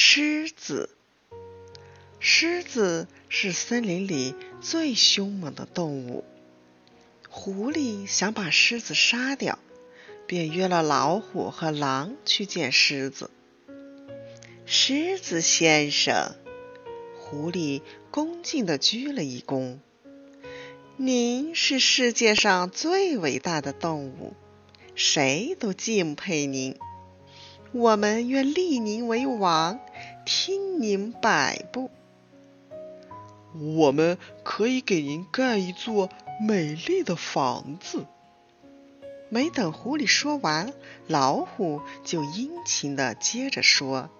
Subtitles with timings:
[0.00, 0.90] 狮子，
[2.20, 6.24] 狮子是森林里最凶猛的动物。
[7.28, 9.58] 狐狸想把狮子杀掉，
[10.28, 13.28] 便约了老虎和狼去见狮子。
[14.66, 16.36] 狮子先生，
[17.18, 19.78] 狐狸恭敬地鞠了一躬
[20.96, 24.34] ：“您是世界上最伟大的动物，
[24.94, 26.76] 谁都敬佩您。
[27.72, 29.80] 我们愿立您为王。”
[30.30, 31.90] 听您摆布，
[33.54, 36.10] 我们可以给您盖一座
[36.46, 38.04] 美丽的房子。
[39.30, 40.74] 没等狐狸说完，
[41.06, 44.10] 老虎就殷勤的接着说：“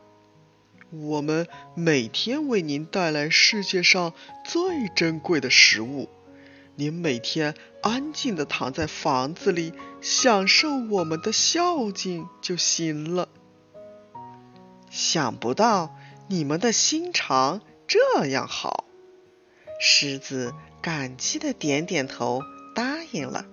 [0.90, 4.14] 我们每天为您带来世界上
[4.46, 6.08] 最珍贵的食物，
[6.74, 13.27] 您每天安静的躺在房子里，享受我们的孝敬就行了。”
[14.90, 15.94] 想不到
[16.28, 18.84] 你们的心肠这样好，
[19.80, 22.42] 狮子感激的点点头，
[22.74, 23.46] 答应了。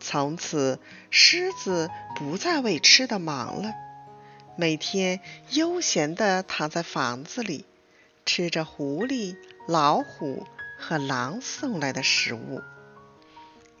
[0.00, 3.72] 从此，狮子不再为吃的忙了，
[4.56, 5.20] 每天
[5.50, 7.64] 悠闲的躺在房子里，
[8.26, 9.36] 吃着狐狸、
[9.68, 10.46] 老虎
[10.78, 12.60] 和狼送来的食物。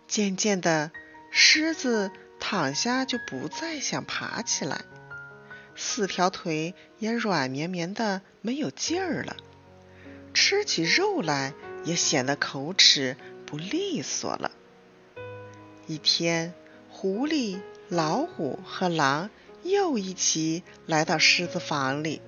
[0.06, 0.92] 渐渐的，
[1.32, 4.82] 狮子躺下就不再想爬起来。
[5.74, 9.36] 四条腿也软绵绵的，没有劲儿了。
[10.34, 14.50] 吃起肉来也显得口齿不利索了。
[15.86, 16.54] 一天，
[16.88, 19.30] 狐狸、老虎和狼
[19.62, 22.22] 又一起来到狮子房里。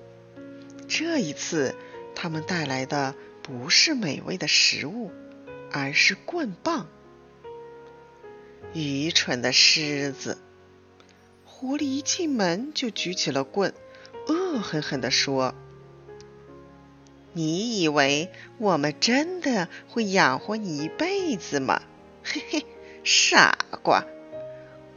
[0.87, 1.75] 这一次，
[2.13, 5.11] 他们带来的不是美味的食物，
[5.71, 6.87] 而是棍棒。
[8.73, 10.37] 愚蠢的狮子！
[11.57, 13.73] 狐狸一进门就举起了棍，
[14.27, 15.55] 恶狠狠地说
[17.31, 21.81] ：“你以为我们真的会养活你一辈子吗？
[22.25, 22.65] 嘿嘿，
[23.05, 24.03] 傻瓜！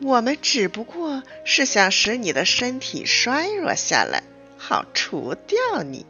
[0.02, 4.24] 我们只不过是想使你的身体衰弱下来，
[4.58, 6.06] 好除掉你。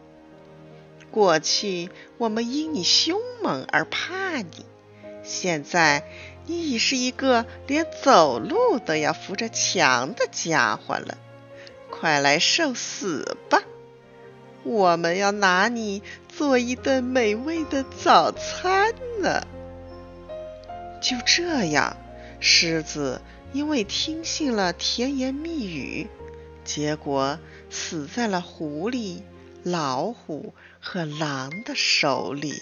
[1.10, 4.64] 过去我们因你凶猛而怕你，
[5.22, 6.04] 现在……”
[6.48, 11.18] 你已是一个连走路都要扶着墙的家伙了，
[11.90, 13.62] 快来受死吧！
[14.64, 19.46] 我们要拿你做一顿美味的早餐呢。
[21.02, 21.96] 就这样，
[22.40, 23.20] 狮子
[23.52, 26.08] 因为听信了甜言蜜语，
[26.64, 27.38] 结果
[27.68, 29.20] 死在了狐狸、
[29.62, 32.54] 老虎和狼的手里。